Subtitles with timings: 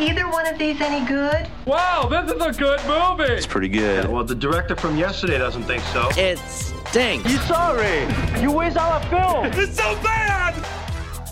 [0.00, 1.48] either one of these any good?
[1.66, 3.32] Wow, this is a good movie.
[3.32, 4.06] It's pretty good.
[4.08, 6.08] Well, the director from yesterday doesn't think so.
[6.16, 7.30] It stinks.
[7.30, 8.06] You sorry?
[8.40, 9.46] You waste all our film.
[9.62, 10.54] It's so bad.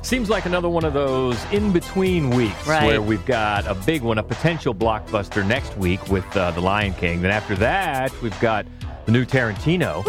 [0.05, 2.87] Seems like another one of those in between weeks Right.
[2.87, 6.93] where we've got a big one, a potential blockbuster next week with uh, The Lion
[6.95, 7.23] King.
[7.23, 8.67] Then after that, we've got
[9.07, 10.05] the new Tarantino.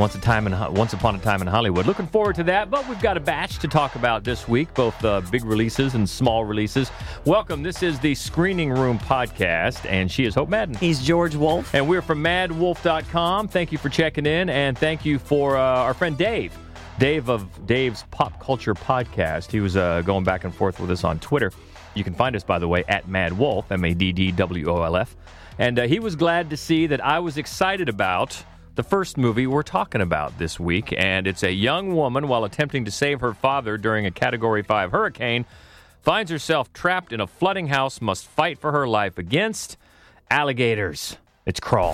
[0.00, 1.84] Once a time in Once Upon a Time in Hollywood.
[1.84, 5.04] Looking forward to that, but we've got a batch to talk about this week, both
[5.04, 6.90] uh, big releases and small releases.
[7.26, 7.62] Welcome.
[7.62, 10.74] This is the Screening Room podcast, and she is Hope Madden.
[10.76, 11.74] He's George Wolf.
[11.74, 13.48] And we're from madwolf.com.
[13.48, 16.56] Thank you for checking in, and thank you for uh, our friend Dave.
[16.98, 19.50] Dave of Dave's Pop Culture Podcast.
[19.50, 21.52] He was uh, going back and forth with us on Twitter.
[21.92, 24.70] You can find us, by the way, at Mad Wolf, M A D D W
[24.70, 25.14] O L F.
[25.58, 28.42] And uh, he was glad to see that I was excited about
[28.80, 30.94] the first movie we're talking about this week.
[30.96, 34.90] And it's a young woman, while attempting to save her father during a Category 5
[34.90, 35.44] hurricane,
[36.00, 39.76] finds herself trapped in a flooding house, must fight for her life against
[40.30, 41.18] alligators.
[41.44, 41.92] It's Crawl.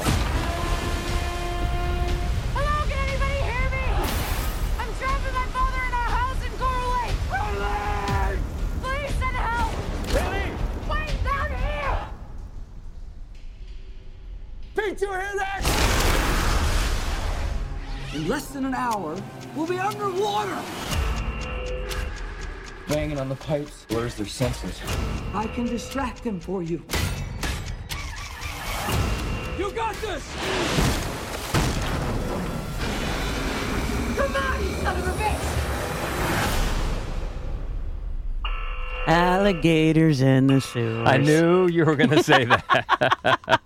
[2.55, 3.83] Hello, can anybody hear me?
[4.79, 8.39] I'm trapped with my father in our house in Coral Lake.
[8.81, 9.75] Please send help.
[10.13, 10.55] Billy,
[10.89, 11.99] Wait, down here.
[14.77, 15.56] Pete, you hear that?
[18.17, 19.15] In less than an hour,
[19.55, 20.59] we'll be underwater.
[22.89, 24.81] Banging on the pipes blurs their senses.
[25.35, 26.83] I can distract them for you.
[29.59, 30.96] You got this!
[39.07, 41.07] Alligators in the sewers.
[41.09, 43.61] I knew you were going to say that.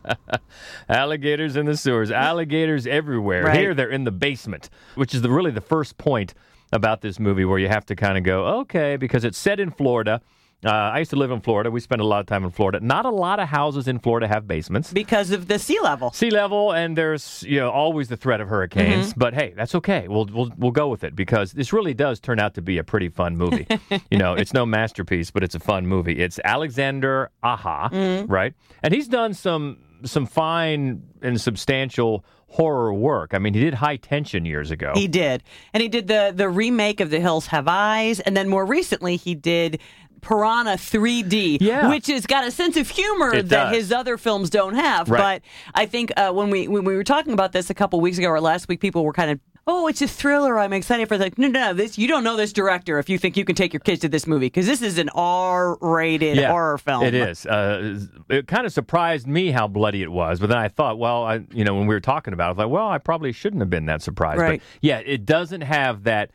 [0.88, 3.44] alligators in the sewers, alligators everywhere.
[3.44, 3.58] Right.
[3.58, 6.34] Here, they're in the basement, which is the, really the first point
[6.72, 9.70] about this movie where you have to kind of go, okay, because it's set in
[9.70, 10.20] Florida.
[10.64, 11.70] Uh, I used to live in Florida.
[11.70, 12.80] We spent a lot of time in Florida.
[12.80, 14.92] Not a lot of houses in Florida have basements.
[14.92, 16.12] Because of the sea level.
[16.12, 19.14] Sea level, and there's you know always the threat of hurricanes.
[19.14, 20.06] But hey, that's okay.
[20.08, 22.84] We'll we'll we'll go with it because this really does turn out to be a
[22.84, 23.66] pretty fun movie.
[24.10, 26.18] you know, it's no masterpiece, but it's a fun movie.
[26.20, 28.52] It's Alexander Aja, right?
[28.82, 33.32] And he's done some some fine and substantial horror work.
[33.32, 34.92] I mean, he did High Tension years ago.
[34.94, 35.42] He did.
[35.72, 38.20] And he did the the remake of The Hills Have Eyes.
[38.20, 39.80] And then more recently, he did
[40.20, 41.88] Piranha 3D, Yeah.
[41.88, 43.76] which has got a sense of humor It that does.
[43.76, 45.08] his other films don't have.
[45.08, 45.42] Right.
[45.42, 45.42] But
[45.74, 48.28] I think uh, when we when we were talking about this a couple weeks ago
[48.28, 49.40] or last week, people were kind of.
[49.66, 50.58] Oh, it's a thriller.
[50.58, 51.74] I'm excited for like no, no, no.
[51.74, 54.08] This you don't know this director if you think you can take your kids to
[54.08, 57.04] this movie because this is an R-rated horror film.
[57.04, 57.46] It is.
[57.46, 61.24] Uh, it kind of surprised me how bloody it was, but then I thought, well,
[61.24, 63.32] I, you know, when we were talking about it, I was like, well, I probably
[63.32, 64.40] shouldn't have been that surprised.
[64.40, 64.60] Right.
[64.60, 66.30] But yeah, it doesn't have that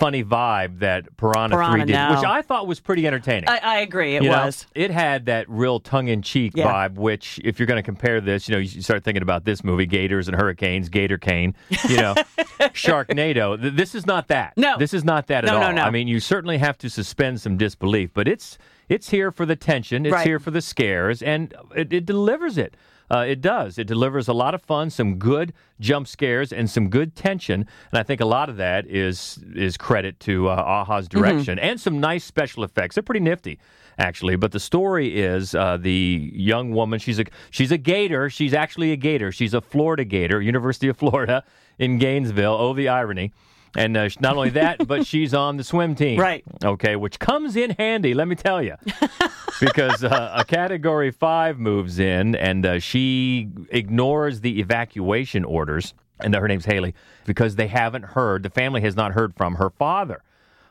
[0.00, 2.14] funny vibe that Piranha, Piranha, 3 did, no.
[2.16, 3.48] which I thought was pretty entertaining.
[3.48, 4.16] I, I agree.
[4.16, 4.66] It You know, was.
[4.74, 6.66] it had that real tongue-in-cheek Yeah.
[6.88, 9.62] vibe, which, if you're going to compare this, you know, you start thinking about this
[9.62, 11.54] movie, Gators and Hurricanes, Gator Cane,
[11.88, 12.14] you know,
[12.74, 13.60] Sharknado.
[13.60, 14.54] Th- This is not that.
[14.56, 14.76] No.
[14.78, 15.82] This is not that at No, no, no.
[15.82, 18.58] I mean, you certainly have to suspend some disbelief, but it's
[18.88, 20.04] it's here for the tension.
[20.04, 20.26] It's Right.
[20.26, 22.76] here for the scares, and it, it delivers it.
[23.10, 23.76] Uh, it does.
[23.76, 27.66] It delivers a lot of fun, some good jump scares, and some good tension.
[27.90, 31.80] And I think a lot of that is is credit to uh, Aja's direction and
[31.80, 32.94] some nice special effects.
[32.94, 33.58] They're pretty nifty,
[33.98, 34.36] actually.
[34.36, 37.00] But the story is uh, the young woman.
[37.00, 38.30] She's a she's a gator.
[38.30, 39.32] She's actually a gator.
[39.32, 41.42] She's a Florida gator, University of Florida
[41.78, 42.54] in Gainesville.
[42.54, 43.32] Oh, the irony.
[43.76, 46.18] And uh, not only that, but she's on the swim team.
[46.18, 46.44] Right.
[46.64, 48.76] Okay, which comes in handy, let me tell you.
[49.60, 55.94] because uh, a category five moves in and uh, she ignores the evacuation orders.
[56.22, 56.94] And her name's Haley
[57.24, 60.22] because they haven't heard, the family has not heard from her father.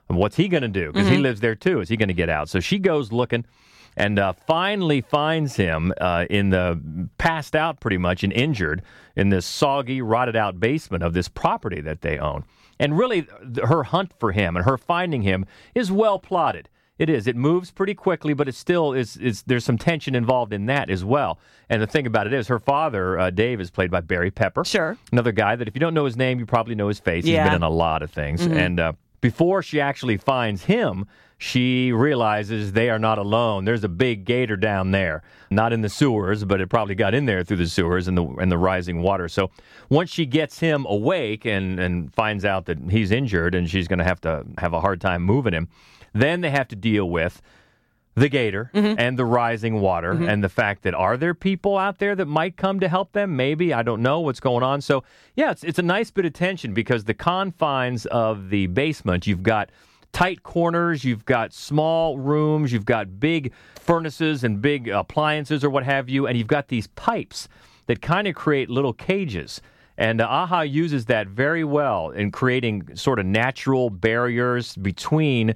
[0.07, 0.91] And what's he going to do?
[0.91, 1.81] Because he lives there too.
[1.81, 2.49] Is he going to get out?
[2.49, 3.45] So she goes looking
[3.95, 8.81] and uh, finally finds him uh, in the passed out pretty much and injured
[9.15, 12.43] in this soggy, rotted out basement of this property that they own.
[12.79, 15.45] And really, th- her hunt for him and her finding him
[15.75, 16.69] is well plotted.
[16.97, 17.27] It is.
[17.27, 19.15] It moves pretty quickly, but it still is.
[19.15, 21.39] is there's some tension involved in that as well.
[21.69, 24.65] And the thing about it is, her father, uh, Dave, is played by Barry Pepper.
[24.65, 24.97] Sure.
[25.11, 27.23] Another guy that if you don't know his name, you probably know his face.
[27.23, 27.43] Yeah.
[27.43, 28.45] He's been in a lot of things.
[28.45, 31.05] And uh, before she actually finds him,
[31.41, 33.63] she realizes they are not alone.
[33.63, 37.25] There's a big gator down there, not in the sewers, but it probably got in
[37.27, 39.29] there through the sewers and the and the rising water.
[39.29, 39.49] So
[39.89, 43.99] once she gets him awake and and finds out that he's injured and she's going
[43.99, 45.69] to have to have a hard time moving him,
[46.13, 47.41] then they have to deal with
[48.15, 48.99] the gator mm-hmm.
[48.99, 50.27] and the rising water mm-hmm.
[50.27, 53.37] and the fact that are there people out there that might come to help them?
[53.37, 53.73] Maybe.
[53.73, 54.81] I don't know what's going on.
[54.81, 59.25] So yeah it's, it's a nice bit of tension because the confines of the basement
[59.25, 59.69] you've got
[60.11, 65.83] tight corners, you've got small rooms, you've got big furnaces and big appliances or what
[65.83, 67.47] have you, and you've got these pipes
[67.87, 69.61] that kind of create little cages.
[69.97, 75.55] And uh, Aja uses that very well in creating sort of natural barriers between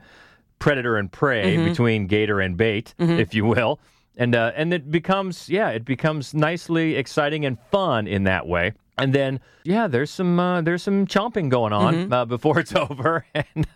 [0.59, 3.79] predator and prey, between gator and bait, if you will.
[4.17, 8.73] And uh, and it becomes yeah, it becomes nicely exciting and fun in that way.
[8.97, 13.25] And then yeah, there's some uh, there's some chomping going on uh, before it's over,
[13.33, 13.67] and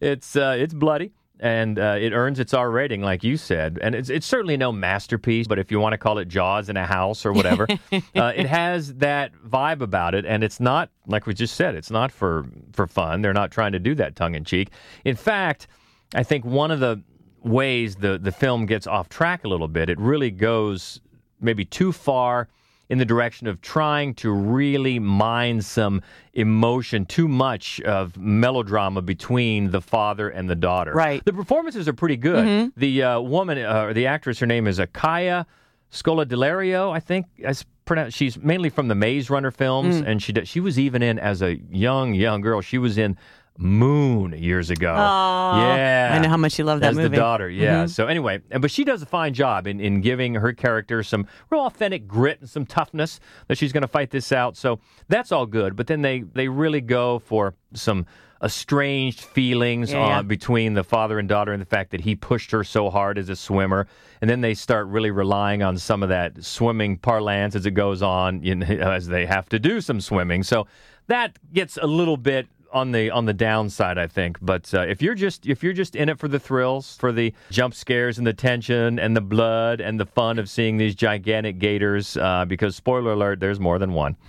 [0.00, 1.12] it's uh, it's bloody.
[1.40, 3.78] And uh, it earns its R rating, like you said.
[3.80, 6.76] And it's, it's certainly no masterpiece, but if you want to call it Jaws in
[6.76, 10.26] a house or whatever, uh, it has that vibe about it.
[10.26, 13.22] And it's not, like we just said, it's not for, for fun.
[13.22, 14.70] They're not trying to do that tongue in cheek.
[15.04, 15.68] In fact,
[16.12, 17.04] I think one of the
[17.44, 21.00] ways the, the film gets off track a little bit, it really goes
[21.40, 22.48] maybe too far
[22.88, 26.02] in the direction of trying to really mine some
[26.32, 30.92] emotion, too much of melodrama between the father and the daughter.
[30.92, 31.22] Right.
[31.24, 32.72] The performances are pretty good.
[32.76, 35.44] The uh, woman, uh, or the actress, her name is Akaya
[35.92, 37.26] Scoladelario, I think.
[37.44, 41.18] As pronounced, she's mainly from the Maze Runner films, and she she was even in
[41.18, 42.60] as a young young girl.
[42.60, 43.16] She was in
[43.60, 44.94] Moon years ago.
[44.94, 47.08] yeah, I know how much you love that as movie.
[47.08, 47.50] the daughter.
[47.50, 47.86] Yeah.
[47.86, 51.62] So anyway, but she does a fine job in, in giving her character some real
[51.66, 53.18] authentic grit and some toughness
[53.48, 54.56] that she's going to fight this out.
[54.56, 54.78] So
[55.08, 55.74] that's all good.
[55.74, 58.06] But then they they really go for some
[58.40, 60.18] estranged feelings Yeah, yeah.
[60.18, 63.18] uh, between the father and daughter and the fact that he pushed her so hard
[63.18, 63.88] as a swimmer.
[64.20, 68.00] And then they start really relying on some of that swimming parlance as it goes
[68.02, 70.44] on, you know, as they have to do some swimming.
[70.44, 70.68] So
[71.08, 74.38] that gets a little bit on the on the downside, I think.
[74.42, 77.32] But uh, if you're just if you're just in it for the thrills, for the
[77.50, 81.58] jump scares and the tension and the blood and the fun of seeing these gigantic
[81.58, 84.16] gators, uh, because spoiler alert, there's more than one.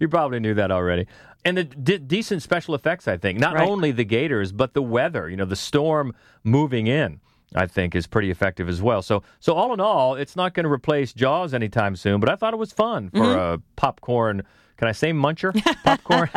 [0.00, 1.06] you probably knew that already.
[1.44, 3.38] And the d- decent special effects, I think.
[3.38, 3.68] Not Right.
[3.68, 5.28] only the gators, but the weather.
[5.28, 7.20] You know, the storm moving in.
[7.56, 9.00] I think is pretty effective as well.
[9.00, 12.18] So, so all in all, it's not going to replace Jaws anytime soon.
[12.18, 13.38] But I thought it was fun for Mm-hmm.
[13.38, 14.42] a popcorn.
[14.76, 15.52] Can I say muncher?
[15.84, 16.28] Popcorn,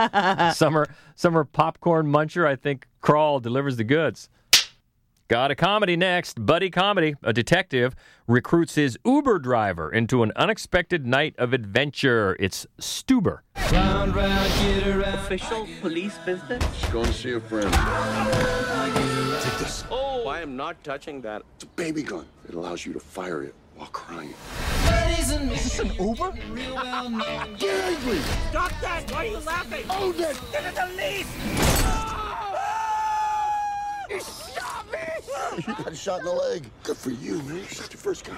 [0.54, 2.46] summer, summer popcorn muncher.
[2.46, 4.30] I think Crawl delivers the goods.
[5.28, 6.46] Got a comedy next.
[6.46, 7.16] Buddy comedy.
[7.22, 7.96] A detective
[8.28, 12.38] recruits his Uber driver into an unexpected night of adventure.
[12.40, 13.40] It's Stuber.
[15.04, 16.64] Official police business?
[16.92, 17.74] Go and see a friend.
[19.42, 19.84] Take this.
[19.92, 21.42] Oh, I am not touching that.
[21.56, 22.26] It's a baby gun.
[22.48, 24.34] It allows you to fire it while crying.
[25.20, 26.32] Is this an Uber?
[26.32, 28.20] Get angry!
[28.50, 29.04] Stop that!
[29.12, 29.84] Why are you laughing?
[29.90, 30.40] Own it!
[30.52, 31.28] Get the police!
[34.10, 35.00] You shot me!
[35.68, 36.70] You got shot in the leg.
[36.84, 37.58] Good for you, man.
[37.58, 38.36] You shot your first guy.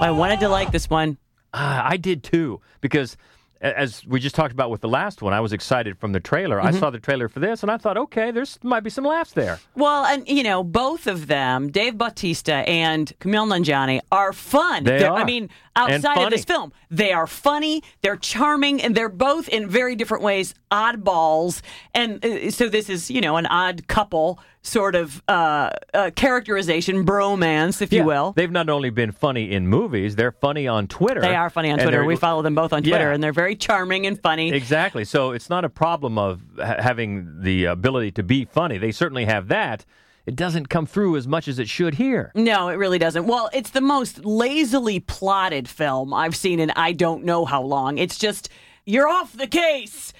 [0.00, 1.18] I wanted to like this one.
[1.52, 3.18] Ah, I did too, because a-
[3.60, 6.60] as we just talked about with the last one, I was excited from the trailer.
[6.60, 6.78] I mm-hmm.
[6.78, 9.58] saw the trailer for this, and I thought, okay, there's might be some laughs there.
[9.74, 14.84] Well, and you know, both of them, Dave Bautista and Kumail Nanjiani, are fun.
[14.84, 15.18] They They're- are.
[15.18, 17.82] I mean, outside of this film, they are funny.
[18.02, 21.62] They're charming, and they're both in very different ways oddballs.
[21.94, 27.06] And uh, so this is, you know, an odd couple sort of uh, uh, characterization,
[27.06, 28.32] bromance, if you will.
[28.32, 31.20] They've not only been funny in movies, they're funny on Twitter.
[31.20, 32.04] They are funny on Twitter.
[32.04, 33.14] We follow them both on Twitter, Yeah.
[33.14, 34.52] and they're very charming and funny.
[34.52, 35.04] Exactly.
[35.04, 38.76] So it's not a problem of ha- having the ability to be funny.
[38.78, 39.84] They certainly have that.
[40.28, 42.32] It doesn't come through as much as it should here.
[42.34, 43.26] No, it really doesn't.
[43.26, 47.96] Well, it's the most lazily plotted film I've seen in I don't know how long.
[47.96, 48.50] It's just
[48.84, 50.12] you're off the case.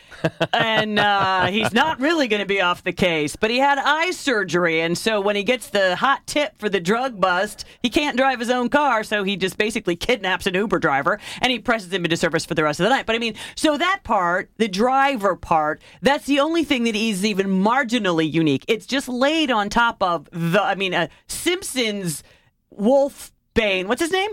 [0.53, 4.11] And uh, he's not really going to be off the case, but he had eye
[4.11, 4.81] surgery.
[4.81, 8.41] And so when he gets the hot tip for the drug bust, he can't drive
[8.41, 9.05] his own car.
[9.05, 12.55] So he just basically kidnaps an Uber driver and he presses him into service for
[12.55, 13.07] the rest of the night.
[13.07, 17.25] But I mean, so that part, the driver part, that's the only thing that is
[17.25, 18.65] even marginally unique.
[18.69, 22.23] It's just laid on top of the, I mean, uh, Simpsons
[22.71, 23.89] Wolf Bane.
[23.89, 24.31] What's his name?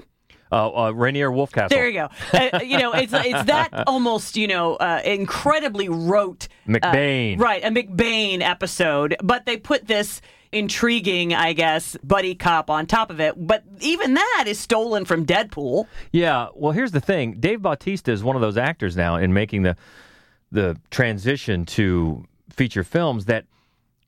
[0.51, 1.69] Uh, uh, Rainier Wolfcastle.
[1.69, 2.09] There you go.
[2.31, 7.39] Uh, you know, it's it's that almost you know uh, incredibly rote uh, McBain.
[7.39, 7.63] right?
[7.63, 10.21] A McBain episode, but they put this
[10.51, 13.33] intriguing, I guess, buddy cop on top of it.
[13.37, 15.87] But even that is stolen from Deadpool.
[16.11, 16.47] Yeah.
[16.55, 17.33] Well, here's the thing.
[17.39, 19.75] Dave Bautista is one of those actors now in making the
[20.51, 23.45] the transition to feature films that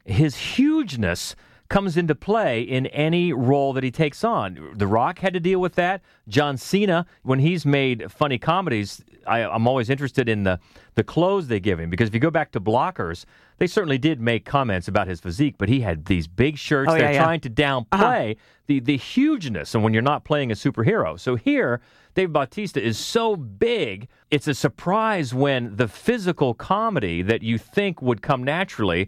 [0.05, 1.35] his hugeness
[1.69, 4.73] comes into play in any role that he takes on.
[4.75, 6.01] The Rock had to deal with that.
[6.27, 10.59] John Cena, when he's made funny comedies, I, I'm always interested in the
[10.95, 13.25] the clothes they give him because if you go back to Blockers,
[13.59, 16.89] they certainly did make comments about his physique, but he had these big shirts.
[16.91, 17.23] Oh, They're yeah.
[17.23, 17.85] trying to uh-huh.
[17.85, 21.19] downplay the, the hugeness and when you're not playing a superhero.
[21.19, 21.81] So here,
[22.15, 28.01] Dave Bautista is so big, it's a surprise when the physical comedy that you think
[28.01, 29.07] would come naturally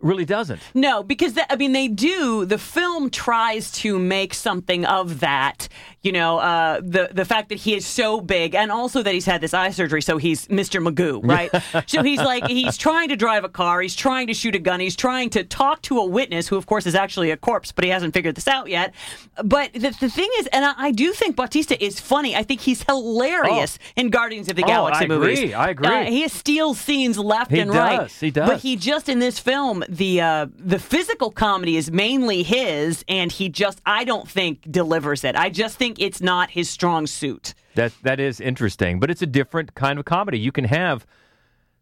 [0.00, 0.60] really doesn't.
[0.74, 2.44] No, because that, I mean they do.
[2.44, 5.68] The film tries to make something of that.
[6.02, 9.26] You know, uh, the the fact that he is so big, and also that he's
[9.26, 10.80] had this eye surgery, so he's Mr.
[10.80, 11.50] Magoo, right?
[11.90, 14.78] so he's like he's trying to drive a car, he's trying to shoot a gun,
[14.78, 17.84] he's trying to talk to a witness, who of course is actually a corpse, but
[17.84, 18.94] he hasn't figured this out yet.
[19.42, 22.36] But the, the thing is, and I, I do think Bautista is funny.
[22.36, 25.38] I think he's hilarious in Guardians of the Oh, Galaxy I movies.
[25.40, 25.54] agree.
[25.54, 25.88] I agree.
[25.88, 27.96] Uh, he steals scenes left He and right.
[28.00, 28.20] does.
[28.20, 28.48] He does.
[28.48, 33.30] But he just in this film the uh, the physical comedy is mainly his, and
[33.32, 35.36] he just I don't think delivers it.
[35.36, 37.54] I just think it's not his strong suit.
[37.74, 40.38] That that is interesting, but it's a different kind of comedy.
[40.38, 41.06] You can have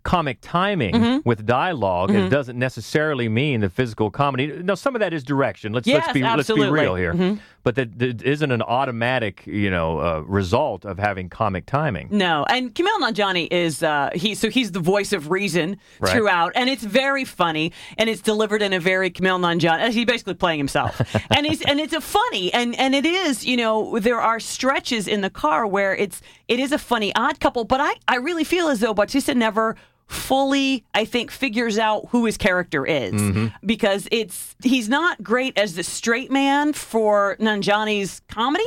[0.03, 1.29] comic timing Mm-hmm.
[1.29, 4.49] with dialog It doesn't necessarily mean the physical comedy.
[4.49, 5.73] No, some of that is direction.
[5.73, 7.15] Let's let's Yes, be let's be real here.
[7.15, 7.39] Mhm.
[7.65, 12.09] But that, that isn't an automatic, you know, uh, result of having comic timing.
[12.11, 16.13] No, and Kumail Nanjiani is uh, he so he's the voice of reason Right.
[16.13, 19.91] throughout, and it's very funny, and it's delivered in a very Kumail Nanjiani.
[19.91, 21.01] He's basically playing himself,
[21.35, 25.09] and he's and it's a funny, and and it is you know there are stretches
[25.09, 28.45] in the car where it's it is a funny odd couple, but I I really
[28.45, 29.75] feel as though Bautista never
[30.15, 33.13] fully i think figures out who his character is.
[33.13, 33.47] Mm-hmm.
[33.65, 38.65] Because it's he's not great as the straight man for Nanjiani's comedy.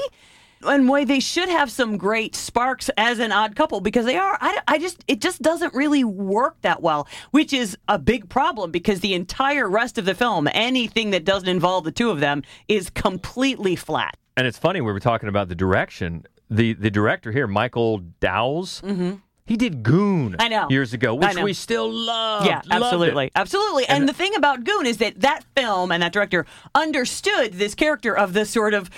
[0.64, 4.40] And why they should have some great sparks as an odd couple because they are
[4.42, 8.72] I, I just it just doesn't really work that well which is a big problem
[8.72, 12.42] because the entire rest of the film anything that doesn't involve the two of them
[12.68, 14.18] is completely flat.
[14.36, 16.26] And it's funny we were talking about the direction.
[16.50, 19.16] The the director here, Michael Dowse, mm-hmm.
[19.48, 20.42] He did Goon Mm-hmm.
[20.42, 20.68] I know.
[20.70, 22.46] years ago, which we still love.
[22.46, 23.32] Yeah, absolutely.
[23.36, 23.88] Absolutely.
[23.88, 28.16] And, the thing about Goon is that that film and that director understood this character
[28.16, 28.90] of the sort of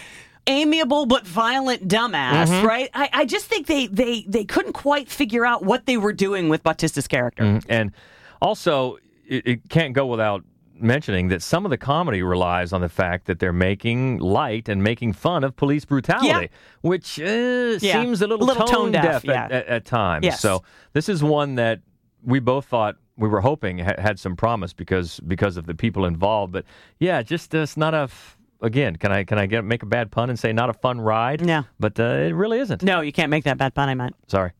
[0.47, 2.65] amiable but violent dumbass, Mm-hmm.
[2.67, 2.89] right?
[2.93, 6.49] I, I just think they, they they couldn't quite figure out what they were doing
[6.49, 7.43] with Bautista's character.
[7.43, 7.65] Mhm.
[7.69, 7.91] And
[8.41, 10.43] also, it, it can't go without
[10.81, 14.83] mentioning that some of the comedy relies on the fact that they're making light and
[14.83, 16.49] making fun of police brutality,
[16.81, 17.23] which uh,
[17.79, 18.01] Yeah.
[18.01, 19.45] seems a little, A little tone, tone deaf, deaf, yeah.
[19.45, 20.25] at, at, at times.
[20.25, 20.39] Yes.
[20.41, 21.81] So this is one that
[22.23, 26.05] we both thought we were hoping ha- had some promise because because of the people
[26.05, 26.53] involved.
[26.53, 26.65] But
[26.99, 28.03] yeah, just uh, it's not a.
[28.03, 30.73] F- Again, can I can I get make a bad pun and say not a
[30.73, 31.45] fun ride?
[31.45, 31.63] No.
[31.79, 32.83] but uh, it really isn't.
[32.83, 34.17] No, you can't make that bad pun, I meant.
[34.27, 34.51] Sorry.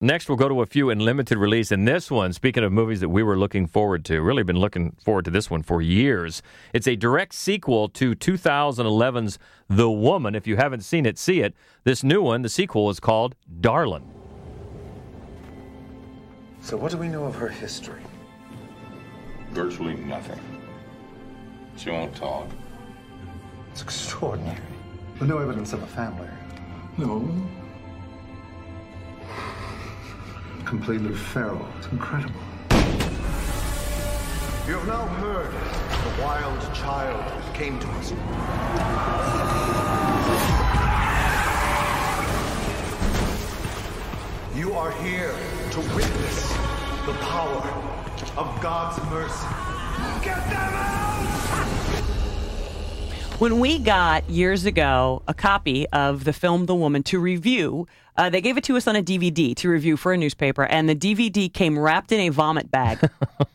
[0.00, 1.72] Next, we'll go to a few in limited release.
[1.72, 4.92] And this one, speaking of movies that we were looking forward to, really been looking
[4.92, 6.40] forward to this one for years.
[6.72, 10.36] It's a direct sequel to 2011's The Woman.
[10.36, 11.52] If you haven't seen it, see it.
[11.82, 14.04] This new one, the sequel, is called Darlin.
[16.60, 18.02] So, what do we know of her history?
[19.50, 20.38] Virtually nothing.
[21.76, 22.46] She won't talk.
[23.72, 24.60] It's extraordinary.
[25.18, 26.28] But no evidence of a family.
[26.98, 27.28] No.
[30.68, 31.66] Completely feral.
[31.78, 32.40] It's incredible.
[34.66, 38.10] You have now heard the wild child that came to us.
[44.54, 45.34] You are here
[45.70, 46.52] to witness
[47.06, 47.66] the power
[48.36, 49.46] of God's mercy.
[50.22, 51.08] Get them out!
[53.38, 57.86] When we got years ago a copy of the film The Woman to review,
[58.18, 60.88] uh, they gave it to us on a DVD to review for a newspaper, and
[60.88, 62.98] the DVD came wrapped in a vomit bag.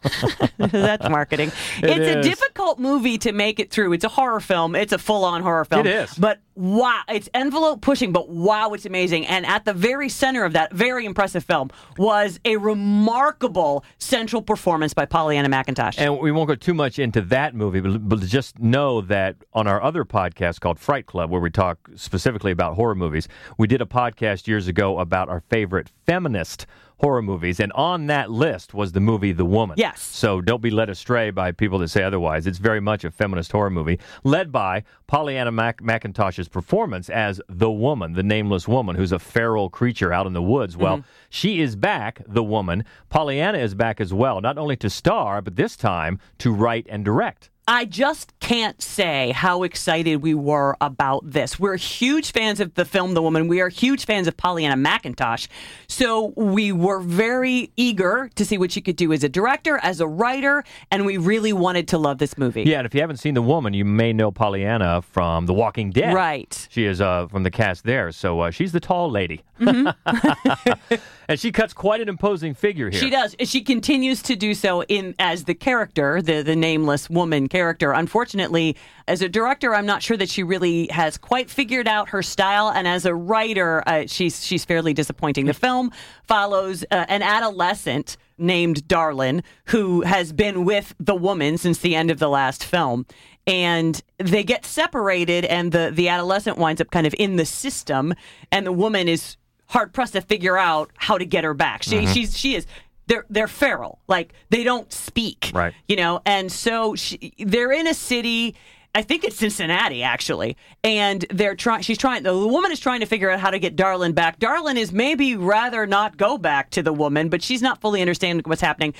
[0.57, 1.51] That's marketing.
[1.81, 3.93] It it's a difficult movie to make it through.
[3.93, 4.75] It's a horror film.
[4.75, 5.85] It's a full-on horror film.
[5.85, 6.13] It is.
[6.15, 9.25] But wow, it's envelope pushing, but wow, it's amazing.
[9.25, 14.93] And at the very center of that very impressive film was a remarkable central performance
[14.93, 15.95] by Pollyanna McIntosh.
[15.97, 19.67] And we won't go too much into that movie, but, but just know that on
[19.67, 23.27] our other podcast called Fright Club, where we talk specifically about horror movies,
[23.57, 26.67] we did a podcast years ago about our favorite feminist
[26.99, 27.59] horror movies.
[27.59, 29.75] And on that list was the movie The Woman.
[29.77, 30.01] Yes.
[30.01, 32.45] So don't be led astray by people that say otherwise.
[32.47, 37.71] It's very much a feminist horror movie, led by Pollyanna Mac- McIntosh's performance as the
[37.71, 40.77] woman, the nameless woman who's a feral creature out in the woods.
[40.77, 41.07] Well, mm-hmm.
[41.29, 42.85] she is back, the woman.
[43.09, 47.03] Pollyanna is back as well, not only to star, but this time to write and
[47.03, 47.49] direct.
[47.67, 51.57] I just can't say how excited we were about this.
[51.57, 53.47] We're huge fans of the film The Woman.
[53.47, 55.47] We are huge fans of Pollyanna McIntosh.
[55.87, 60.01] So we were very eager to see what she could do as a director, as
[60.01, 62.63] a writer, and we really wanted to love this movie.
[62.63, 65.91] Yeah, and if you haven't seen The Woman, you may know Pollyanna from The Walking
[65.91, 66.13] Dead.
[66.13, 66.67] Right.
[66.69, 68.11] She is uh, from the cast there.
[68.11, 69.41] So uh, she's the tall lady.
[69.61, 70.95] Mm-hmm.
[71.29, 72.99] and she cuts quite an imposing figure here.
[72.99, 73.35] She does.
[73.43, 77.91] She continues to do so in as the character, the the nameless woman character.
[77.93, 78.75] Unfortunately,
[79.07, 82.69] as a director, I'm not sure that she really has quite figured out her style,
[82.69, 85.45] and as a writer, uh, she's she's fairly disappointing.
[85.45, 85.91] The film
[86.23, 92.09] follows uh, an adolescent named Darlin who has been with the woman since the end
[92.09, 93.05] of the last film.
[93.45, 98.13] And they get separated, and the, the adolescent winds up kind of in the system,
[98.51, 101.83] and the woman is hard pressed to figure out how to get her back.
[101.83, 102.13] She Mhm.
[102.13, 102.65] she's she is
[103.07, 105.73] they're they're feral, like they don't speak, Right.
[105.87, 108.55] You know, and so she, they're in a city.
[108.95, 111.81] I think it's Cincinnati actually, and they're trying.
[111.81, 112.23] She's trying.
[112.23, 114.37] The woman is trying to figure out how to get Darlin back.
[114.37, 118.43] Darlin is maybe rather not go back to the woman, but she's not fully understanding
[118.45, 118.93] what's happening.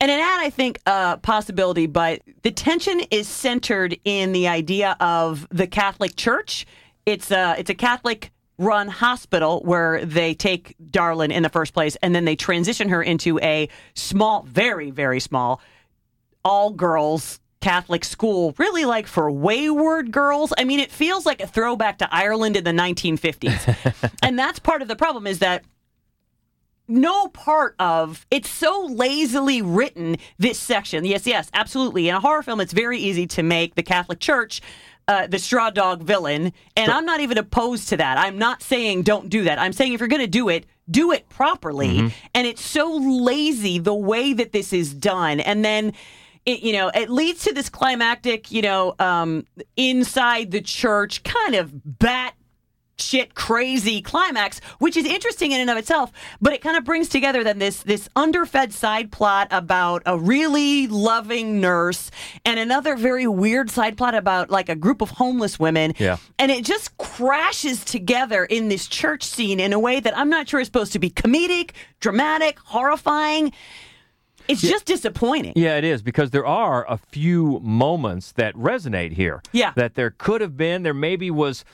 [0.00, 4.96] And an ad, I think, uh, possibility, but the tension is centered in the idea
[5.00, 6.66] of the Catholic Church.
[7.06, 11.96] It's a it's a Catholic run hospital where they take Darlin in the first place,
[12.02, 15.60] and then they transition her into a small, very very small,
[16.44, 20.52] all girls Catholic school, really like for wayward girls.
[20.56, 24.12] I mean, it feels like a throwback to Ireland in the 1950s.
[24.22, 25.64] and that's part of the problem is that
[26.86, 32.42] no part of it's so lazily written this section yes yes absolutely in a horror
[32.42, 34.62] film it's very easy to make the catholic church
[35.08, 38.18] uh, the straw dog villain and i'm not even opposed to that.
[38.18, 39.58] I'm not saying don't do that.
[39.58, 42.12] I'm saying if you're going to do it do it properly.
[42.34, 45.40] And it's so lazy the way that this is done.
[45.40, 45.92] And then
[46.46, 49.46] it, you know, it leads to this climactic, you know, um,
[49.76, 52.34] inside the church kind of bat
[53.00, 57.08] shit crazy climax, which is interesting in and of itself, but it kind of brings
[57.08, 62.10] together then this this underfed side plot about a really loving nurse
[62.44, 65.94] and another very weird side plot about like a group of homeless women.
[65.98, 66.18] Yeah.
[66.38, 70.48] And it just crashes together in this church scene in a way that I'm not
[70.48, 73.52] sure is supposed to be comedic, dramatic, horrifying.
[74.48, 75.52] It's just disappointing.
[75.56, 79.42] Yeah, it is because there are a few moments that resonate here.
[79.52, 79.72] Yeah.
[79.76, 81.66] That there could have been, there maybe was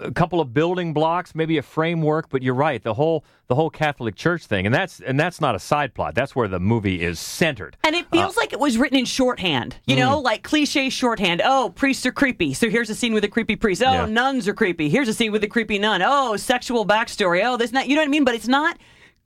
[0.00, 3.70] a couple of building blocks, maybe a framework, but you're right, the whole the whole
[3.70, 6.14] Catholic Church thing, and that's and that's not a side plot.
[6.14, 7.76] That's where the movie is centered.
[7.82, 10.24] And it feels uh, like it was written in shorthand, you know, mm.
[10.24, 11.40] like cliche shorthand.
[11.44, 12.54] Oh, priests are creepy.
[12.54, 13.82] So here's a scene with a creepy priest.
[13.82, 14.06] Oh, Yeah.
[14.06, 14.88] nuns are creepy.
[14.88, 16.02] Here's a scene with a creepy nun.
[16.04, 17.42] Oh, sexual backstory.
[17.44, 18.24] Oh, this not, you know what I mean?
[18.24, 18.78] But it's not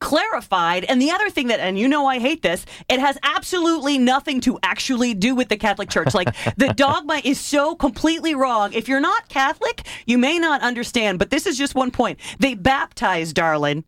[0.03, 0.85] clarified.
[0.85, 4.41] And the other thing that, and you know I hate this, it has absolutely nothing
[4.43, 6.13] to actually do with the Catholic Church.
[6.13, 8.73] Like the dogma is so completely wrong.
[8.73, 12.19] If you're not Catholic, you may not understand, but this is just one point.
[12.41, 13.85] They baptize Darlin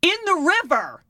[0.00, 1.04] in the river.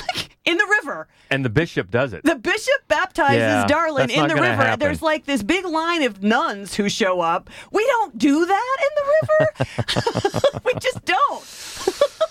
[0.44, 1.08] in the river.
[1.30, 2.22] And the bishop does it.
[2.22, 4.54] The bishop baptizes Yeah, Darlin in the river.
[4.54, 4.78] happen.
[4.78, 7.50] There's like this big line of nuns who show up.
[7.72, 10.60] We don't do that in the river.
[10.64, 12.29] we just don't.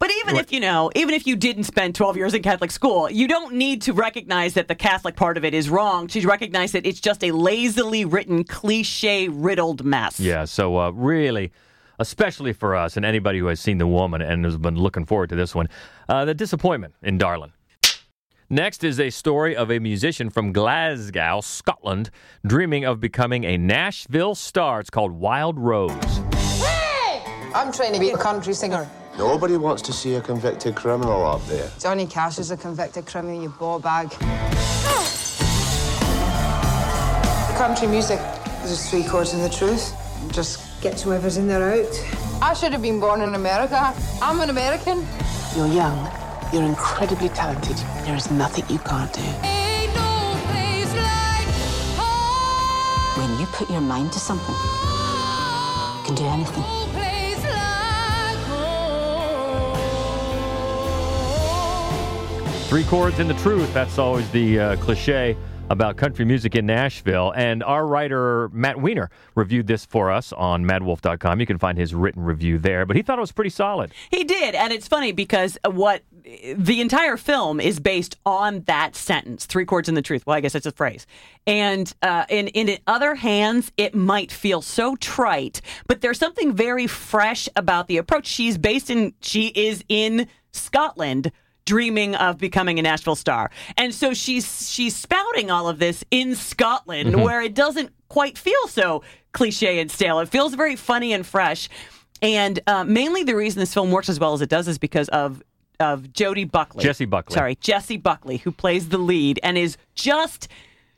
[0.00, 3.10] But even if you know, even if you didn't spend 12 years in Catholic school,
[3.10, 6.72] you don't need to recognize that the Catholic part of it is wrong to recognize
[6.72, 10.18] that it's just a lazily written, cliche riddled mess.
[10.18, 11.52] Yeah, so uh, really,
[11.98, 15.28] especially for us and anybody who has seen The Woman and has been looking forward
[15.28, 15.68] to this one,
[16.08, 17.52] uh, the disappointment in Darlin.
[18.48, 22.10] Next is a story of a musician from Glasgow, Scotland,
[22.46, 24.80] dreaming of becoming a Nashville star.
[24.80, 25.92] It's called Wild Rose.
[26.32, 27.22] Hey!
[27.54, 28.88] I'm trying to be a country singer.
[29.20, 31.70] Nobody wants to see a convicted criminal up there.
[31.78, 34.08] Johnny Cash is a convicted criminal, you ball bag.
[37.58, 38.18] country music.
[38.64, 39.92] There's three chords in the truth.
[40.32, 41.94] Just get whoever's in there out.
[42.40, 43.92] I should have been born in America.
[44.22, 45.06] I'm an American.
[45.54, 46.10] You're young.
[46.50, 47.76] You're incredibly talented.
[48.06, 49.20] There is nothing you can't do.
[53.20, 54.54] When you put your mind to something,
[55.98, 56.79] you can do anything.
[62.70, 63.74] Three chords in the truth.
[63.74, 65.36] That's always the uh, cliche
[65.70, 67.32] about country music in Nashville.
[67.34, 71.40] And our writer, Matt Weiner, reviewed this for us on madwolf.com.
[71.40, 73.92] You can find his written review there, but he thought it was pretty solid.
[74.12, 79.46] He did, and it's funny because what the entire film is based on that sentence,
[79.46, 80.24] three chords in the truth.
[80.24, 81.08] Well, I guess it's a phrase.
[81.48, 86.86] And uh, in in other hands, it might feel so trite, but there's something very
[86.86, 88.28] fresh about the approach.
[88.28, 91.32] She's based in, she is in Scotland.
[91.70, 96.34] Dreaming of becoming a Nashville star, and so she's she's spouting all of this in
[96.34, 97.22] Scotland, Mhm.
[97.22, 100.18] where it doesn't quite feel so cliche and stale.
[100.18, 101.68] It feels very funny and fresh.
[102.22, 105.08] And uh, mainly the reason this film works as well as it does is because
[105.10, 105.44] of
[105.78, 106.82] of Jodie Buckley.
[106.82, 107.34] Jessie Buckley.
[107.34, 110.48] Sorry, Jessie Buckley, who plays the lead and is just.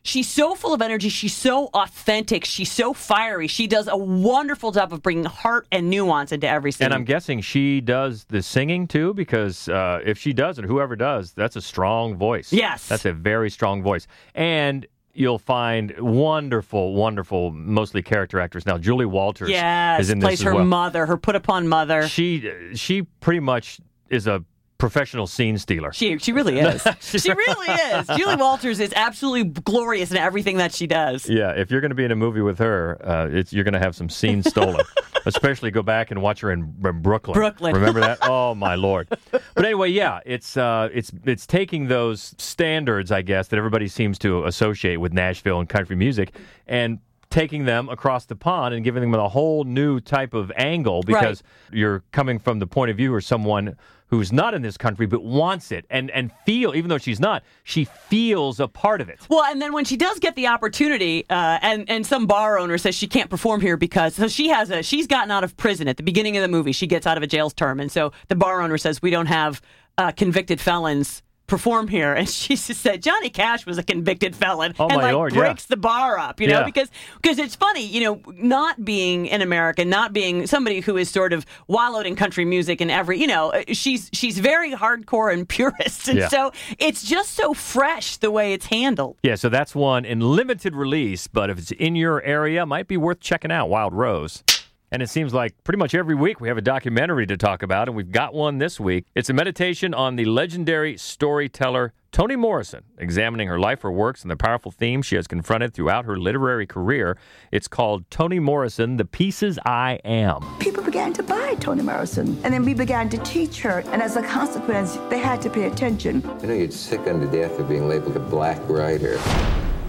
[0.04, 1.08] She's so full of energy.
[1.08, 2.44] She's so authentic.
[2.44, 3.46] She's so fiery.
[3.46, 6.86] She does a wonderful job of bringing heart and nuance into every scene.
[6.86, 10.96] And I'm guessing she does the singing too, because uh, if she does it, whoever
[10.96, 12.52] does, that's a strong voice.
[12.52, 12.88] Yes.
[12.88, 14.08] That's a very strong voice.
[14.34, 18.66] And you'll find wonderful, wonderful, mostly character actors.
[18.66, 20.64] Now, Julie Walters yes, is in plays this as her well.
[20.64, 22.08] mother, her put upon mother.
[22.08, 24.44] She, she pretty much is a
[24.82, 25.92] professional scene stealer.
[25.92, 26.84] She she really is.
[27.00, 28.06] she really is.
[28.16, 31.28] Julie Walters is absolutely glorious in everything that she does.
[31.28, 33.74] Yeah, if you're going to be in a movie with her, uh, it's, you're going
[33.74, 34.84] to have some scenes stolen.
[35.24, 37.34] Especially go back and watch her in, in Brooklyn.
[37.34, 37.76] Brooklyn.
[37.76, 38.18] remember that?
[38.32, 39.08] Oh my lord!
[39.30, 44.18] But anyway, yeah, it's uh, it's it's taking those standards, I guess, that everybody seems
[44.20, 46.34] to associate with Nashville and country music,
[46.66, 46.98] and
[47.30, 51.42] taking them across the pond and giving them a whole new type of angle because
[51.72, 53.76] you're coming from the point of view of someone
[54.12, 57.42] who's not in this country but wants it and and feel even though she's not
[57.64, 61.24] she feels a part of it Well, and then when she does get the opportunity,
[61.30, 64.70] uh, and and some bar owner says she can't perform here because so she has
[64.70, 66.72] a she's gotten out of prison at the beginning of the movie.
[66.72, 69.26] She gets out of a jail term, and so the bar owner says we don't
[69.26, 69.62] have
[69.96, 71.22] uh, convicted felons
[71.52, 75.02] perform here, and she just said Johnny Cash was a convicted felon, Oh, and my
[75.02, 75.40] like Lord, yeah.
[75.40, 76.64] breaks the bar up, you know, Yeah.
[76.64, 76.88] because
[77.20, 81.34] because it's funny, you know, not being an American, not being somebody who is sort
[81.34, 85.46] of wallowed in country music and every, you know, uh, she's she's very hardcore and
[85.56, 86.28] purist, and Yeah.
[86.28, 89.18] so it's just so fresh the way it's handled.
[89.22, 92.96] Yeah, so that's one in limited release, but if it's in your area, might be
[92.96, 94.42] worth checking out Wild Rose.
[94.92, 97.88] And it seems like pretty much every week we have a documentary to talk about,
[97.88, 99.06] and we've got one this week.
[99.14, 104.30] It's a meditation on the legendary storyteller Toni Morrison, examining her life, her works, and
[104.30, 107.16] the powerful themes she has confronted throughout her literary career.
[107.50, 110.42] It's called Toni Morrison, The Pieces I Am.
[110.58, 114.16] People began to buy Toni Morrison, and then we began to teach her, and as
[114.16, 116.20] a consequence, they had to pay attention.
[116.42, 119.18] You know you'd sick unto death of being labeled a black writer.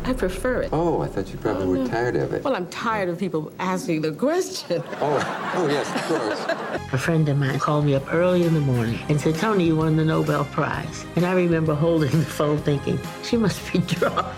[0.05, 0.69] I prefer it.
[0.73, 2.43] Oh, I thought you probably were oh, tired of it.
[2.43, 4.83] Well, I'm tired of people asking the question.
[4.99, 6.91] Oh, oh yes, of course.
[6.93, 9.77] A friend of mine called me up early in the morning and said, Toni, you
[9.77, 11.05] won the Nobel Prize.
[11.15, 14.35] And I remember holding the phone thinking, she must be drunk.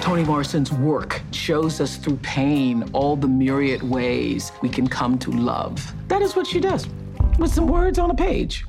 [0.00, 5.30] Toni Morrison's work shows us through pain all the myriad ways we can come to
[5.30, 5.92] love.
[6.08, 6.88] That is what she does
[7.38, 8.64] with some words on a page.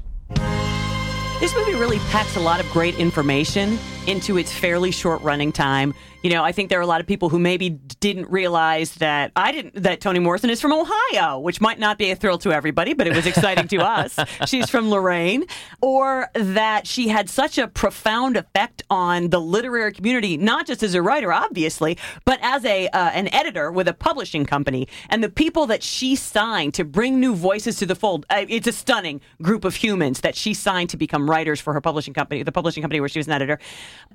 [1.40, 5.94] This movie really packs a lot of great information into its fairly short running time.
[6.24, 9.32] You know, I think there are a lot of people who maybe didn't realize that
[9.36, 12.52] I didn't that Toni Morrison is from Ohio, which might not be a thrill to
[12.52, 14.20] everybody, but it was exciting to us.
[14.48, 15.46] She's from Lorain,
[15.82, 20.96] or that she had such a profound effect on the literary community, not just as
[20.96, 25.30] a writer, obviously, but as a uh, an editor with a publishing company, and the
[25.30, 28.26] people that she signed to bring new voices to the fold.
[28.32, 31.82] Uh, it's a stunning group of humans that she signed to become writers for her
[31.82, 33.60] publishing company, the publishing company where she was an editor.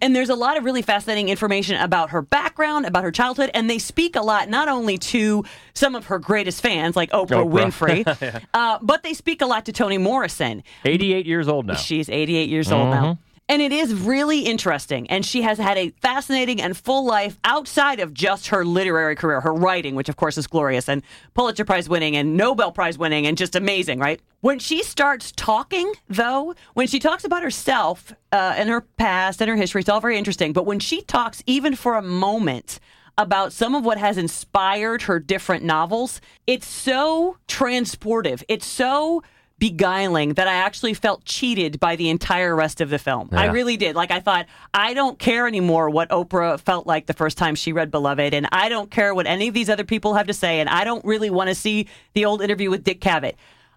[0.03, 3.71] And there's a lot of really fascinating information about her background, about her childhood, and
[3.71, 8.05] they speak a lot not only to some of her greatest fans like Oprah, Oprah.
[8.07, 8.41] Winfrey, Yeah.
[8.55, 10.63] uh, but they speak a lot to Toni Morrison.
[10.85, 11.75] 88 years old now.
[11.75, 12.91] She's 88 years old Mhm.
[12.91, 13.19] now.
[13.49, 15.09] And it is really interesting.
[15.09, 19.41] And she has had a fascinating and full life outside of just her literary career,
[19.41, 21.01] her writing, which of course is glorious and
[21.33, 24.21] Pulitzer Prize winning and Nobel Prize winning and just amazing, right?
[24.41, 29.49] When she starts talking, though, when she talks about herself uh, and her past and
[29.49, 30.53] her history, it's all very interesting.
[30.53, 32.81] But when she talks, even for a moment,
[33.19, 38.43] about some of what has inspired her different novels, it's so transportive.
[38.49, 39.23] It's so
[39.59, 43.31] beguiling that I actually felt cheated by the entire rest of the film.
[43.33, 43.97] I really did.
[43.97, 47.73] Like I thought, I don't care anymore what Oprah felt like the first time she
[47.73, 50.61] read Beloved, and I don't care what any of these other people have to say,
[50.61, 53.37] and I don't really want to see the old interview with Dick Cavett.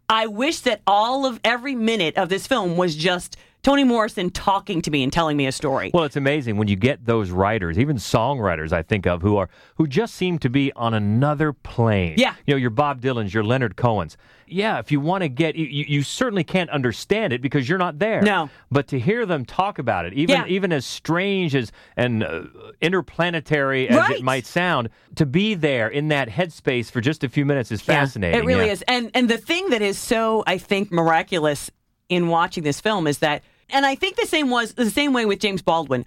[0.10, 3.38] I wish that all of every minute of this film was just
[3.70, 5.92] Toni Morrison talking to me and telling me a story.
[5.94, 9.48] Well, it's amazing when you get those writers, even songwriters I think of who are
[9.76, 12.16] who just seem to be on another plane.
[12.18, 12.34] Yeah.
[12.48, 14.18] You know, your Bob Dylan's, your Leonard Cohen's.
[14.48, 18.00] Yeah, if you want to get you, you certainly can't understand it because you're not
[18.00, 18.24] there.
[18.24, 18.50] No.
[18.72, 20.46] But to hear them talk about it, even Yeah.
[20.48, 22.46] even as strange as and uh,
[22.82, 24.16] interplanetary as Right.
[24.16, 27.82] it might sound, to be there in that headspace for just a few minutes is
[27.82, 28.40] fascinating.
[28.40, 28.72] It really yeah.
[28.72, 28.82] is.
[28.88, 31.70] And and the thing that is so I think miraculous
[32.10, 35.26] in watching this film is that and I think the same was the same way
[35.26, 36.06] with James Baldwin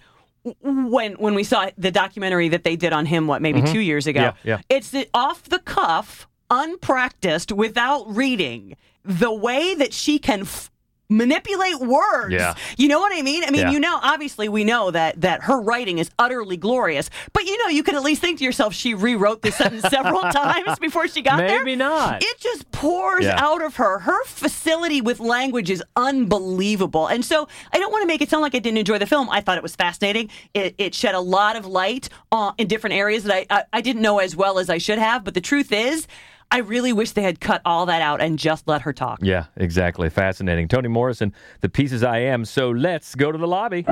[0.63, 3.71] when when we saw the documentary that they did on him what maybe Mhm.
[3.71, 4.21] 2 years ago.
[4.21, 4.59] Yeah, yeah.
[4.69, 8.75] It's the off the cuff, unpracticed without reading.
[9.05, 10.69] The way that she can f-
[11.09, 12.33] manipulate words.
[12.33, 12.55] Yeah.
[12.77, 13.43] You know what I mean?
[13.43, 13.71] I mean, Yeah.
[13.71, 17.67] you know, obviously we know that that her writing is utterly glorious, but you know,
[17.69, 21.21] you can at least think to yourself she rewrote this sentence several times before she
[21.21, 21.59] got there.
[21.59, 22.23] Maybe not.
[22.23, 23.35] It just pours Yeah.
[23.37, 23.99] out of her.
[23.99, 27.07] Her facility with language is unbelievable.
[27.07, 29.29] And so I don't want to make it sound like I didn't enjoy the film.
[29.29, 30.29] I thought it was fascinating.
[30.53, 33.81] It, it shed a lot of light on, in different areas that I, I, I
[33.81, 35.23] didn't know as well as I should have.
[35.23, 36.07] But the truth is,
[36.51, 39.19] I really wish they had cut all that out and just let her talk.
[39.21, 40.09] Yeah, exactly.
[40.09, 40.67] Fascinating.
[40.67, 42.45] Toni Morrison, The Pieces I Am.
[42.45, 43.85] So let's go to the lobby.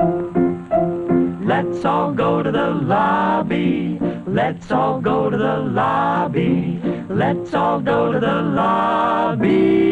[1.44, 3.98] Let's all go to the lobby.
[4.26, 6.80] Let's all go to the lobby.
[7.08, 9.82] Let's all go to the lobby.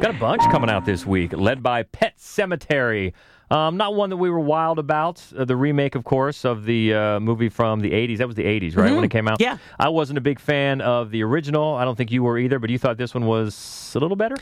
[0.00, 3.12] Got a bunch coming out this week, led by Pet Sematary.
[3.50, 5.22] Um, not one that we were wild about.
[5.36, 8.18] Uh, the remake, of course, of the uh, movie from the 80s.
[8.18, 8.96] That was the 80s, right, Mhm.
[8.96, 9.40] when it came out?
[9.40, 9.58] Yeah.
[9.78, 11.74] I wasn't a big fan of the original.
[11.74, 14.36] I don't think you were either, but you thought this one was a little better?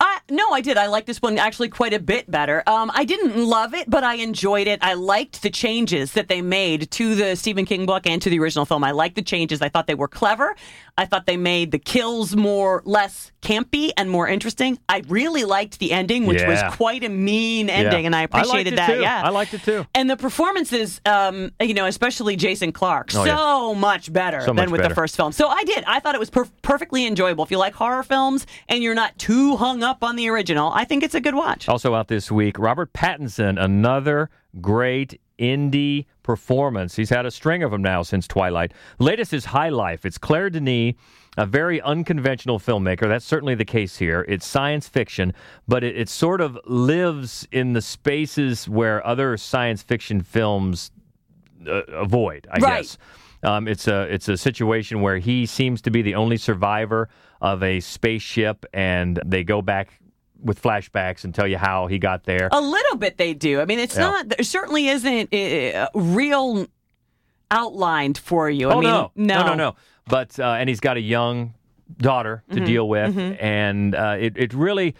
[0.00, 0.76] I, no, I did.
[0.76, 2.62] I liked this one actually quite a bit better.
[2.66, 4.80] Um, I didn't love it, but I enjoyed it.
[4.82, 8.38] I liked the changes that they made to the Stephen King book and to the
[8.40, 8.82] original film.
[8.82, 9.62] I liked the changes.
[9.62, 10.56] I thought they were clever.
[10.96, 14.78] I thought they made the kills more less campy and more interesting.
[14.88, 16.48] I really liked the ending, which Yeah.
[16.66, 18.06] was quite a mean ending, Yeah.
[18.06, 18.86] and I appreciated it that.
[18.94, 19.00] too.
[19.00, 19.86] Yeah, I liked it too.
[19.92, 23.78] and the performances, um, you know, especially Jason Clarke, Oh, so yeah.
[23.80, 24.90] much better So than much with better.
[24.90, 25.32] the first film.
[25.32, 25.82] So I did.
[25.88, 27.42] I thought it was per- perfectly enjoyable.
[27.44, 30.84] If you like horror films and you're not too hung up on the original, I
[30.84, 31.68] think it's a good watch.
[31.68, 34.30] Also out this week, Robert Pattinson, another
[34.60, 36.96] great indie performance.
[36.96, 38.72] He's had a string of them now since Twilight.
[38.98, 40.04] Latest is High Life.
[40.04, 40.94] It's Claire Denis,
[41.36, 43.06] a very unconventional filmmaker.
[43.08, 44.24] That's certainly the case here.
[44.28, 45.32] It's science fiction,
[45.68, 50.90] but it, it sort of lives in the spaces where other science fiction films
[51.68, 52.78] uh, avoid, I Right.
[52.82, 52.98] guess.
[53.44, 57.10] Um, it's a it's a situation where he seems to be the only survivor
[57.42, 60.00] of a spaceship, and they go back
[60.42, 62.48] with flashbacks and tell you how he got there.
[62.52, 63.60] A little bit they do.
[63.60, 64.02] I mean, it's Yeah.
[64.02, 64.28] not.
[64.28, 66.66] There certainly isn't uh, real
[67.50, 68.70] outlined for you.
[68.70, 69.10] I oh mean, no.
[69.14, 69.76] no, no, no.
[70.06, 71.54] But uh, and he's got a young
[71.98, 73.36] daughter to Mhm, deal with, mhm.
[73.42, 74.94] and uh, it it really.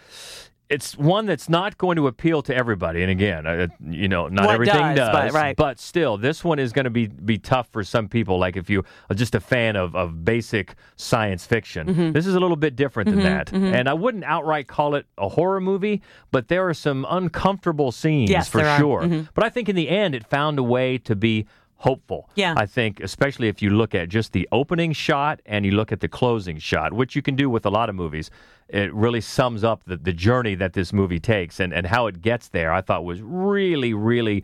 [0.67, 4.49] It's one that's not going to appeal to everybody, and again, uh, you know, not
[4.49, 5.55] everything does, but- right.
[5.55, 8.39] But still, this one is going to be be tough for some people.
[8.39, 12.13] Like if you are just a fan of of basic science fiction, Mhm.
[12.13, 13.47] this is a little bit different than Mhm, that.
[13.51, 13.73] mhm.
[13.73, 16.01] And I wouldn't outright call it a horror movie,
[16.31, 19.03] but there are some uncomfortable scenes Yes, for sure.
[19.03, 19.29] Mhm.
[19.35, 21.45] But I think in the end, it found a way to be
[21.77, 22.29] hopeful.
[22.35, 22.53] Yeah.
[22.57, 25.99] I think, especially if you look at just the opening shot and you look at
[25.99, 28.31] the closing shot, which you can do with a lot of movies,
[28.69, 32.21] it really sums up the, the journey that this movie takes and, and how it
[32.21, 32.71] gets there.
[32.71, 34.43] I thought was really, really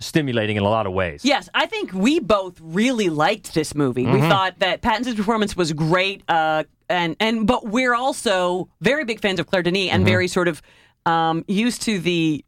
[0.00, 1.24] stimulating in a lot of ways.
[1.24, 4.06] Yes, I think we both really liked this movie.
[4.06, 4.28] We Mhm.
[4.28, 9.40] thought that Pattinson's performance was great, uh, and and but we're also very big fans
[9.40, 10.08] of Claire Denis and Mhm.
[10.08, 10.62] very sort of
[11.04, 12.44] um, used to the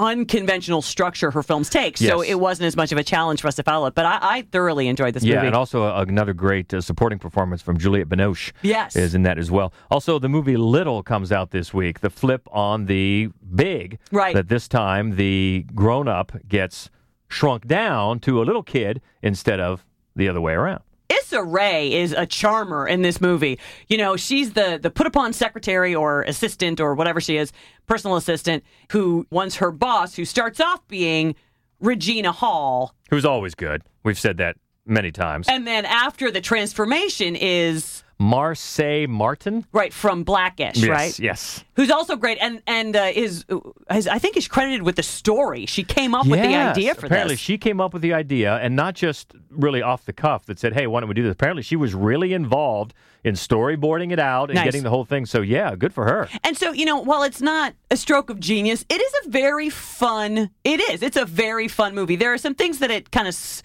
[0.00, 1.96] unconventional structure her films take.
[1.98, 3.94] So it wasn't as much of a challenge for us to follow it.
[3.94, 5.48] But I, I thoroughly enjoyed this Yeah, movie.
[5.48, 8.52] and also uh, another great uh, supporting performance from Juliette Binoche.
[8.62, 8.96] Yes.
[8.96, 9.72] is in that as well.
[9.90, 12.00] Also, the movie Little comes out this week.
[12.00, 14.34] The flip on the big, Right.
[14.34, 16.88] That this time the grown up gets
[17.28, 19.84] shrunk down to a little kid instead of
[20.16, 20.80] the other way around.
[21.10, 23.58] Issa Rae is a charmer in this movie.
[23.88, 27.52] You know, she's the the put upon secretary or assistant or whatever she is,
[27.86, 31.34] personal assistant, who wants her boss, who starts off being
[31.80, 33.82] Regina Hall, Who's always good.
[34.04, 35.46] We've said that many times.
[35.48, 39.64] and then after the transformation is Marsai Martin.
[39.72, 41.18] right from Blackish, yes, right?
[41.18, 41.64] Yes.
[41.76, 43.44] Who's also great and and uh, is,
[43.90, 45.64] is I think is credited with the story.
[45.66, 47.40] She came up with the idea for Apparently, this.
[47.40, 50.74] she came up with the idea, and not just really off the cuff that said,
[50.74, 52.92] "Hey, why don't we do this?" Apparently, she was really involved
[53.24, 54.64] in storyboarding it out and Nice.
[54.64, 55.26] getting the whole thing.
[55.26, 56.26] So, yeah, good for her.
[56.42, 59.68] And so, you know, while it's not a stroke of genius, it is a very
[59.68, 60.48] fun.
[60.64, 61.02] It is.
[61.02, 62.16] It's a very fun movie.
[62.16, 63.62] There are some things that it kind of,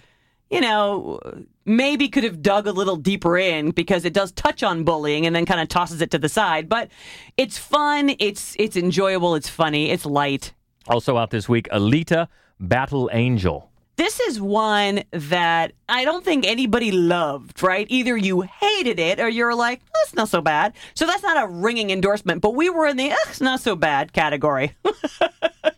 [0.49, 1.19] you know,
[1.65, 5.35] maybe could have dug a little deeper in because it does touch on bullying and
[5.35, 6.69] then kind of tosses it to the side.
[6.69, 6.89] But
[7.37, 8.15] it's fun.
[8.19, 9.35] It's it's enjoyable.
[9.35, 9.89] It's funny.
[9.89, 10.53] It's light.
[10.87, 12.27] Also out this week, Alita
[12.59, 13.71] Battle Angel.
[13.97, 17.87] This is one that I don't think anybody loved, right?
[17.89, 20.73] Either you hated it or you're like, "Oh, it's not so bad.
[20.95, 23.75] So that's not a ringing endorsement, but we were in the, "Eh, it's not so
[23.75, 24.75] bad category.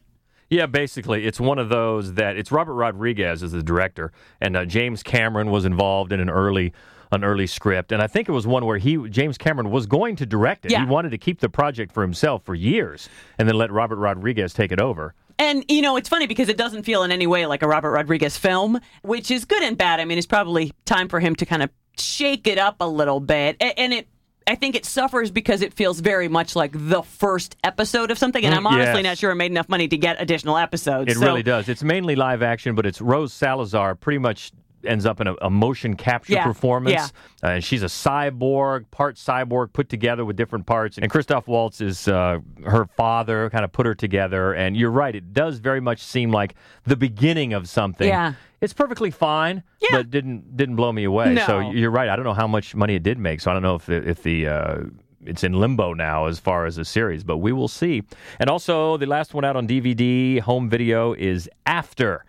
[0.49, 4.65] Yeah, basically, it's one of those that it's Robert Rodriguez as the director, and uh,
[4.65, 6.73] James Cameron was involved in an early
[7.11, 10.15] an early script, and I think it was one where he James Cameron was going
[10.17, 10.71] to direct it.
[10.71, 10.85] Yeah.
[10.85, 14.53] He wanted to keep the project for himself for years, and then let Robert Rodriguez
[14.53, 15.13] take it over.
[15.39, 17.91] And you know, it's funny because it doesn't feel in any way like a Robert
[17.91, 19.99] Rodriguez film, which is good and bad.
[19.99, 23.19] I mean, it's probably time for him to kind of shake it up a little
[23.19, 24.07] bit, and it
[24.47, 28.43] I think it suffers because it feels very much like the first episode of something,
[28.45, 29.11] and I'm Mm, honestly yes.
[29.11, 31.11] not sure it made enough money to get additional episodes.
[31.11, 31.67] It So- really does.
[31.69, 34.51] It's mainly live action, but it's Rosa Salazar pretty much
[34.87, 36.93] ends up in a, a motion capture Yeah, performance.
[36.93, 37.47] yeah.
[37.47, 40.97] Uh, and she's a cyborg, part cyborg, put together with different parts.
[40.97, 44.53] And Christoph Waltz is uh, her father, kind of put her together.
[44.53, 48.07] And you're right, it does very much seem like the beginning of something.
[48.07, 48.33] Yeah.
[48.59, 49.89] It's perfectly fine, yeah.
[49.91, 51.35] but didn't didn't blow me away.
[51.35, 51.45] No.
[51.45, 52.09] So you're right.
[52.09, 53.39] I don't know how much money it did make.
[53.39, 54.77] So I don't know if the, if the uh,
[55.23, 58.01] it's in limbo now as far as the series, but we will see.
[58.39, 62.25] And also, the last one out on DVD, home video, is After.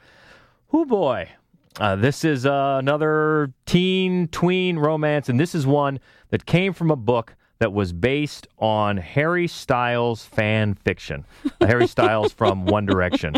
[0.72, 1.30] Oh boy.
[1.78, 6.90] Uh, this is uh, another teen tween romance, and this is one that came from
[6.90, 11.24] a book that was based on Harry Styles fan fiction.
[11.60, 13.34] Uh, Harry Styles from One Direction.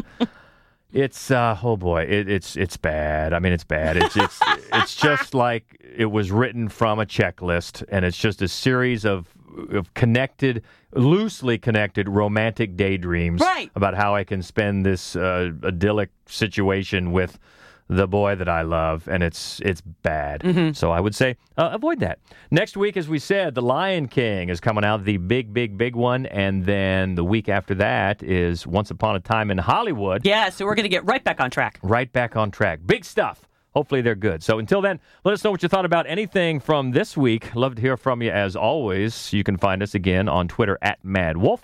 [0.92, 3.32] It's uh, oh boy, it, it's it's bad.
[3.32, 3.96] I mean, it's bad.
[3.96, 4.40] It's it's
[4.72, 9.28] it's just like it was written from a checklist, and it's just a series of
[9.70, 10.62] of connected,
[10.94, 13.70] loosely connected romantic daydreams Right.
[13.74, 17.38] about how I can spend this uh, idyllic situation with
[17.90, 20.42] the boy that I love, and it's it's bad.
[20.42, 20.72] Mm-hmm.
[20.72, 22.20] So I would say uh, avoid that.
[22.52, 25.96] Next week, as we said, The Lion King is coming out, the big, big, big
[25.96, 30.24] one, and then the week after that is Once Upon a Time in Hollywood.
[30.24, 31.80] Yeah, so we're going to get right back on track.
[31.82, 32.80] Right back on track.
[32.86, 33.48] Big stuff.
[33.74, 34.42] Hopefully they're good.
[34.42, 37.54] So until then, let us know what you thought about anything from this week.
[37.56, 39.32] Love to hear from you as always.
[39.32, 41.60] You can find us again on Twitter at MaddWolf.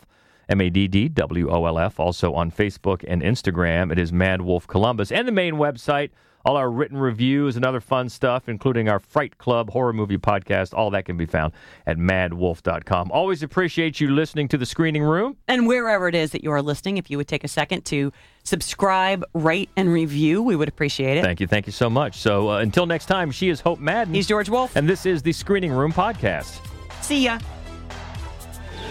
[0.49, 1.99] M A D D W O L F.
[1.99, 5.11] Also on Facebook and Instagram, it is MaddWolf Columbus.
[5.11, 6.11] And the main website,
[6.45, 10.73] all our written reviews and other fun stuff, including our Fright Club horror movie podcast.
[10.73, 11.53] All that can be found
[11.87, 13.11] at maddwolf.com.
[13.11, 15.37] Always appreciate you listening to the screening room.
[15.49, 18.13] And wherever it is that you are listening, if you would take a second to
[18.45, 21.25] subscribe, rate, and review, we would appreciate it.
[21.25, 21.49] Thank you.
[21.49, 22.19] Thank you so much.
[22.19, 24.15] So uh, until next time, she is Hope Madden.
[24.15, 24.77] He's George Wolf.
[24.77, 26.61] And this is the Screening Room Podcast.
[27.03, 27.41] See ya.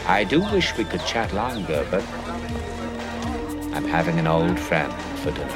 [0.08, 2.04] I do wish we could chat longer, but
[3.74, 5.48] I'm having an old friend for dinner.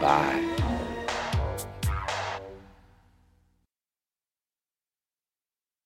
[0.00, 0.43] Bye.